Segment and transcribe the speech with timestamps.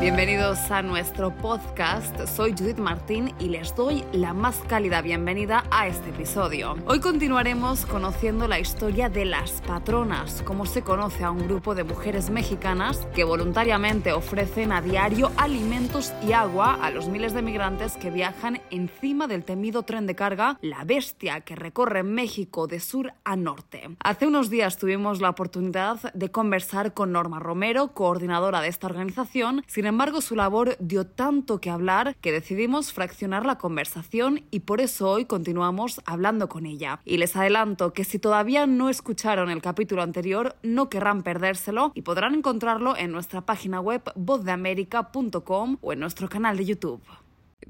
[0.00, 2.26] Bienvenidos a nuestro podcast.
[2.26, 6.74] Soy Judith Martín y les doy la más cálida bienvenida a este episodio.
[6.86, 11.84] Hoy continuaremos conociendo la historia de las patronas, cómo se conoce a un grupo de
[11.84, 17.98] mujeres mexicanas que voluntariamente ofrecen a diario alimentos y agua a los miles de migrantes
[17.98, 23.12] que viajan encima del temido tren de carga, la bestia que recorre México de sur
[23.22, 23.90] a norte.
[24.02, 29.62] Hace unos días tuvimos la oportunidad de conversar con Norma Romero, coordinadora de esta organización.
[29.66, 34.80] Sin embargo, su labor dio tanto que hablar que decidimos fraccionar la conversación y por
[34.80, 37.00] eso hoy continuamos hablando con ella.
[37.04, 42.02] Y les adelanto que si todavía no escucharon el capítulo anterior, no querrán perdérselo y
[42.02, 47.02] podrán encontrarlo en nuestra página web vozdeamerica.com o en nuestro canal de YouTube.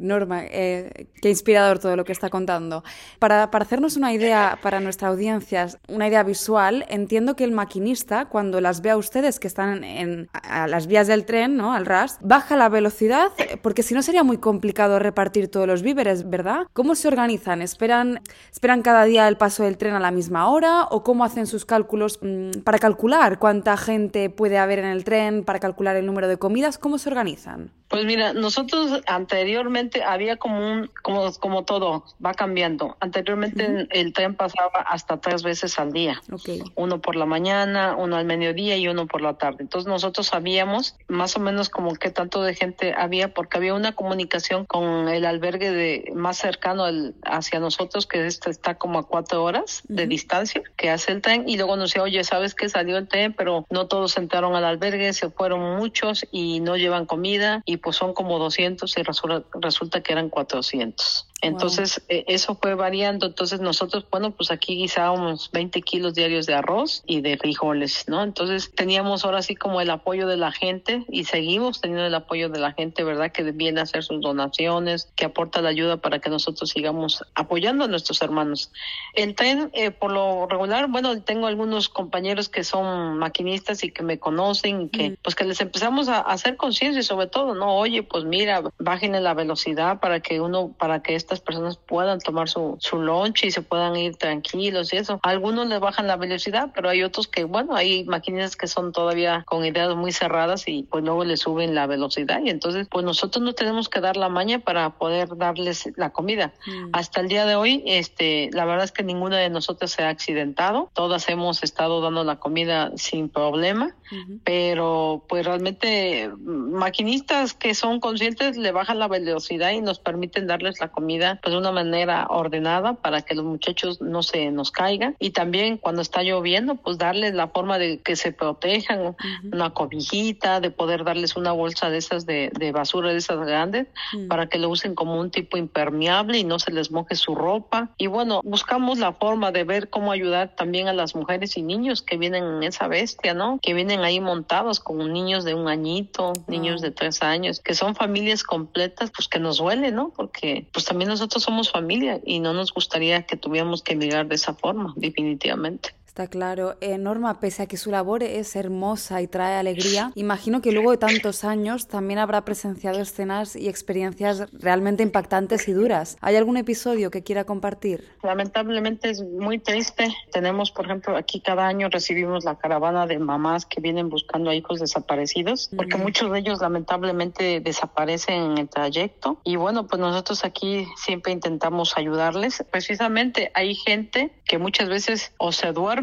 [0.00, 2.82] Norma, eh, qué inspirador todo lo que está contando.
[3.18, 8.60] Para, hacernos una idea para nuestra audiencia, una idea visual, entiendo que el maquinista, cuando
[8.60, 11.72] las ve a ustedes que están en, a las vías del tren, ¿no?
[11.72, 13.28] al RAS, baja la velocidad,
[13.62, 16.66] porque si no sería muy complicado repartir todos los víveres, ¿verdad?
[16.72, 17.62] ¿Cómo se organizan?
[17.62, 18.20] ¿Esperan,
[18.50, 20.84] ¿Esperan cada día el paso del tren a la misma hora?
[20.90, 25.44] ¿O cómo hacen sus cálculos mmm, para calcular cuánta gente puede haber en el tren,
[25.44, 26.78] para calcular el número de comidas?
[26.78, 27.72] ¿Cómo se organizan?
[27.88, 32.96] Pues mira, nosotros anteriormente había como un, como, como todo, va cambiando.
[33.00, 33.86] Anteriormente uh -huh.
[33.90, 36.20] el tren pasaba hasta tres veces al día.
[36.30, 36.62] Okay.
[36.74, 39.58] Uno por la mañana, uno al mediodía y uno por la tarde.
[39.60, 43.92] Entonces nosotros sabíamos más o menos como qué tanto de gente había, porque había una
[43.92, 49.06] comunicación con el albergue de más cercano al, hacia nosotros, que este está como a
[49.06, 49.96] cuatro horas uh -huh.
[49.96, 53.08] de distancia, que hace el tren, y luego nos decía, oye, ¿sabes que salió el
[53.08, 53.32] tren?
[53.32, 57.96] Pero no todos entraron al albergue, se fueron muchos y no llevan comida, y pues
[57.96, 59.44] son como 200 y resulta,
[59.80, 61.26] resulta que eran 400.
[61.42, 62.18] Entonces, wow.
[62.18, 63.24] eh, eso fue variando.
[63.24, 68.22] Entonces, nosotros, bueno, pues aquí guisábamos 20 kilos diarios de arroz y de frijoles, ¿no?
[68.22, 72.50] Entonces, teníamos ahora sí como el apoyo de la gente y seguimos teniendo el apoyo
[72.50, 73.32] de la gente, ¿verdad?
[73.32, 77.84] Que viene a hacer sus donaciones, que aporta la ayuda para que nosotros sigamos apoyando
[77.84, 78.70] a nuestros hermanos.
[79.14, 84.02] El tren, eh, por lo regular, bueno, tengo algunos compañeros que son maquinistas y que
[84.02, 85.16] me conocen, que, mm.
[85.22, 87.76] pues que les empezamos a, hacer conciencia y sobre todo, ¿no?
[87.76, 89.59] Oye, pues mira, bajen la velocidad
[90.00, 93.96] para que uno, para que estas personas puedan tomar su, su lunch y se puedan
[93.96, 95.20] ir tranquilos y eso.
[95.22, 99.44] Algunos les bajan la velocidad, pero hay otros que, bueno, hay maquinistas que son todavía
[99.46, 103.44] con ideas muy cerradas y pues luego le suben la velocidad y entonces pues nosotros
[103.44, 106.52] no tenemos que dar la maña para poder darles la comida.
[106.66, 106.90] Mm.
[106.92, 110.08] Hasta el día de hoy, este, la verdad es que ninguna de nosotras se ha
[110.08, 110.90] accidentado.
[110.94, 114.40] Todas hemos estado dando la comida sin problema, uh -huh.
[114.44, 120.80] pero pues realmente maquinistas que son conscientes le bajan la velocidad y nos permiten darles
[120.80, 125.16] la comida pues de una manera ordenada para que los muchachos no se nos caigan
[125.18, 129.54] y también cuando está lloviendo pues darles la forma de que se protejan, uh -huh.
[129.54, 133.86] una cobijita, de poder darles una bolsa de esas de, de basura de esas grandes
[134.14, 134.28] uh -huh.
[134.28, 137.90] para que lo usen como un tipo impermeable y no se les moje su ropa
[137.98, 142.02] y bueno, buscamos la forma de ver cómo ayudar también a las mujeres y niños
[142.02, 143.58] que vienen en esa bestia, ¿no?
[143.60, 146.88] Que vienen ahí montados con niños de un añito, niños uh -huh.
[146.88, 150.12] de tres años, que son familias completas, pues que nos duele, ¿no?
[150.14, 154.36] Porque pues también nosotros somos familia y no nos gustaría que tuviéramos que emigrar de
[154.36, 155.94] esa forma, definitivamente.
[156.10, 156.74] Está claro.
[156.80, 160.90] Eh, Norma, pese a que su labor es hermosa y trae alegría, imagino que luego
[160.90, 166.18] de tantos años también habrá presenciado escenas y experiencias realmente impactantes y duras.
[166.20, 168.08] ¿Hay algún episodio que quiera compartir?
[168.24, 170.08] Lamentablemente es muy triste.
[170.32, 174.56] Tenemos, por ejemplo, aquí cada año recibimos la caravana de mamás que vienen buscando a
[174.56, 176.02] hijos desaparecidos, porque mm.
[176.02, 179.38] muchos de ellos lamentablemente desaparecen en el trayecto.
[179.44, 182.64] Y bueno, pues nosotros aquí siempre intentamos ayudarles.
[182.68, 185.99] Precisamente hay gente que muchas veces o se duerme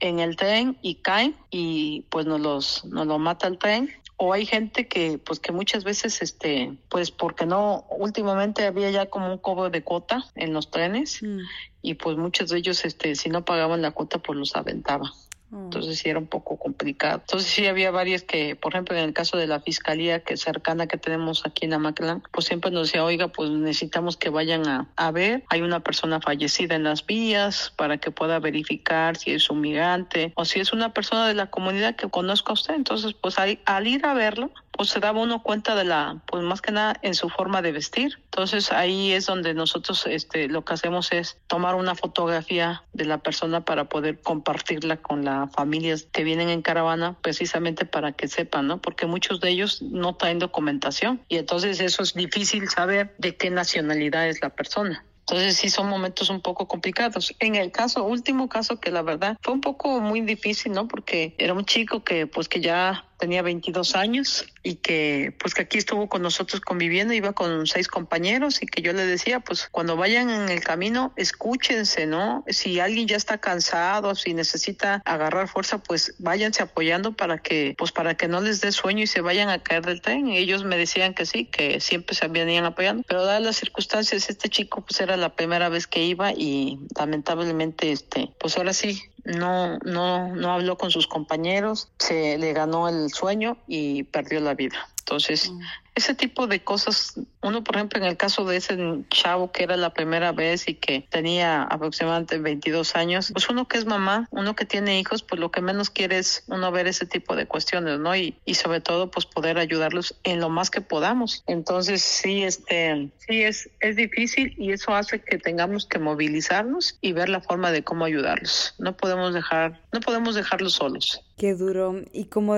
[0.00, 4.32] en el tren y caen y pues nos los nos lo mata el tren o
[4.32, 9.30] hay gente que pues que muchas veces este pues porque no últimamente había ya como
[9.30, 11.38] un cobro de cuota en los trenes mm.
[11.82, 15.12] y pues muchos de ellos este si no pagaban la cuota pues los aventaba
[15.52, 17.20] entonces sí era un poco complicado.
[17.20, 20.86] Entonces sí había varias que, por ejemplo, en el caso de la fiscalía que cercana
[20.86, 25.10] que tenemos aquí en Amatlán, pues siempre nos decía, oiga, pues necesitamos que vayan a,
[25.12, 29.60] ver, hay una persona fallecida en las vías para que pueda verificar si es un
[29.60, 32.74] migrante o si es una persona de la comunidad que conozca usted.
[32.74, 36.60] Entonces, pues al ir a verlo, pues se daba uno cuenta de la, pues más
[36.60, 38.18] que nada en su forma de vestir.
[38.24, 43.18] Entonces ahí es donde nosotros este, lo que hacemos es tomar una fotografía de la
[43.18, 48.66] persona para poder compartirla con las familias que vienen en caravana, precisamente para que sepan,
[48.66, 48.80] ¿no?
[48.80, 53.50] Porque muchos de ellos no traen documentación y entonces eso es difícil saber de qué
[53.50, 55.04] nacionalidad es la persona.
[55.26, 57.34] Entonces sí son momentos un poco complicados.
[57.38, 60.86] En el caso, último caso que la verdad fue un poco muy difícil, ¿no?
[60.86, 65.62] Porque era un chico que pues que ya tenía 22 años y que pues que
[65.62, 69.66] aquí estuvo con nosotros conviviendo, iba con seis compañeros y que yo le decía, pues
[69.70, 72.44] cuando vayan en el camino, escúchense, ¿no?
[72.48, 77.92] Si alguien ya está cansado, si necesita agarrar fuerza, pues váyanse apoyando para que pues
[77.92, 80.28] para que no les dé sueño y se vayan a caer del tren.
[80.28, 84.50] Ellos me decían que sí, que siempre se venían apoyando, pero dadas las circunstancias, este
[84.50, 89.78] chico pues era la primera vez que iba y lamentablemente este pues ahora sí no,
[89.78, 94.88] no, no habló con sus compañeros, se le ganó el sueño y perdió la vida.
[95.00, 95.60] Entonces, mm
[95.94, 98.76] ese tipo de cosas, uno por ejemplo en el caso de ese
[99.10, 103.78] chavo que era la primera vez y que tenía aproximadamente 22 años, pues uno que
[103.78, 107.06] es mamá, uno que tiene hijos, pues lo que menos quiere es uno ver ese
[107.06, 108.16] tipo de cuestiones, ¿no?
[108.16, 111.44] Y, y sobre todo pues poder ayudarlos en lo más que podamos.
[111.46, 117.12] Entonces sí, este, sí es, es difícil y eso hace que tengamos que movilizarnos y
[117.12, 118.74] ver la forma de cómo ayudarlos.
[118.78, 121.22] No podemos dejar, no podemos dejarlos solos.
[121.36, 122.02] Qué duro.
[122.12, 122.54] Y como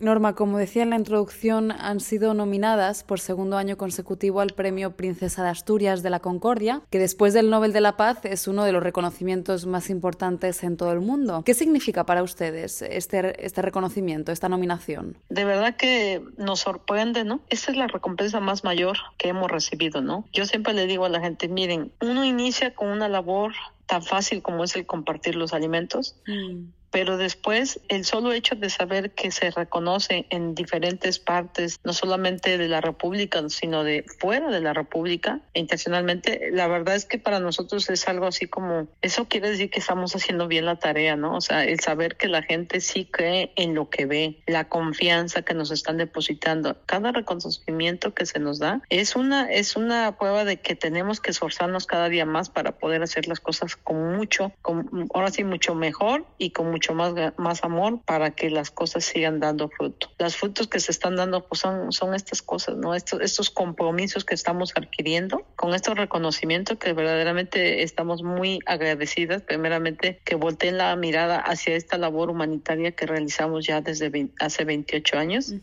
[0.00, 4.96] Norma, como decía en la introducción, han sido nominadas por segundo año consecutivo al Premio
[4.96, 8.64] Princesa de Asturias de la Concordia, que después del Nobel de la Paz es uno
[8.64, 11.42] de los reconocimientos más importantes en todo el mundo.
[11.44, 15.18] ¿Qué significa para ustedes este, este reconocimiento, esta nominación?
[15.28, 17.40] De verdad que nos sorprende, ¿no?
[17.50, 20.24] Esta es la recompensa más mayor que hemos recibido, ¿no?
[20.32, 23.52] Yo siempre le digo a la gente, miren, uno inicia con una labor
[23.86, 26.16] tan fácil como es el compartir los alimentos.
[26.26, 31.92] Mm pero después el solo hecho de saber que se reconoce en diferentes partes, no
[31.92, 37.18] solamente de la República, sino de fuera de la República, intencionalmente, la verdad es que
[37.18, 41.16] para nosotros es algo así como, eso quiere decir que estamos haciendo bien la tarea,
[41.16, 41.34] ¿no?
[41.34, 45.42] O sea, el saber que la gente sí cree en lo que ve, la confianza
[45.42, 50.44] que nos están depositando, cada reconocimiento que se nos da es una, es una prueba
[50.44, 54.52] de que tenemos que esforzarnos cada día más para poder hacer las cosas con mucho,
[54.62, 59.04] con, ahora sí mucho mejor y con mucho más, más amor para que las cosas
[59.04, 60.10] sigan dando fruto.
[60.18, 62.94] Los frutos que se están dando pues son, son estas cosas, ¿no?
[62.94, 70.20] Estos, estos compromisos que estamos adquiriendo con estos reconocimientos que verdaderamente estamos muy agradecidas, primeramente
[70.24, 75.54] que volteen la mirada hacia esta labor humanitaria que realizamos ya desde hace 28 años.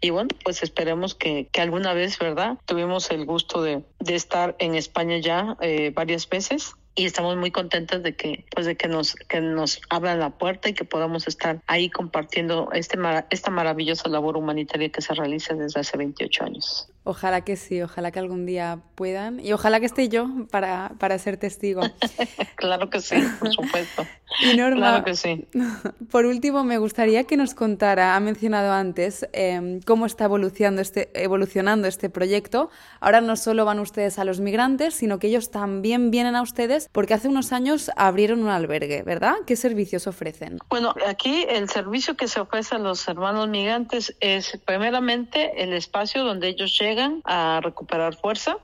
[0.00, 2.58] Y bueno, pues esperemos que, que, alguna vez, ¿verdad?
[2.66, 7.52] Tuvimos el gusto de, de estar en España ya eh, varias veces y estamos muy
[7.52, 11.28] contentas de que pues de que nos que nos abran la puerta y que podamos
[11.28, 12.98] estar ahí compartiendo este
[13.30, 16.88] esta maravillosa labor humanitaria que se realiza desde hace 28 años.
[17.08, 21.18] Ojalá que sí, ojalá que algún día puedan y ojalá que esté yo para, para
[21.18, 21.80] ser testigo.
[22.56, 24.06] claro que sí, por supuesto.
[24.40, 25.48] Y Norma, claro que sí.
[26.10, 31.08] por último, me gustaría que nos contara, ha mencionado antes, em, cómo está evolucionando este,
[31.14, 32.68] evolucionando este proyecto.
[33.00, 36.90] Ahora no solo van ustedes a los migrantes, sino que ellos también vienen a ustedes
[36.92, 39.34] porque hace unos años abrieron un albergue, ¿verdad?
[39.46, 40.58] ¿Qué servicios ofrecen?
[40.68, 46.22] Bueno, aquí el servicio que se ofrece a los hermanos migrantes es primeramente el espacio
[46.22, 48.58] donde ellos llegan a recuperar fuerza.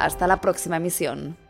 [0.01, 1.46] Hasta la próxima emisión.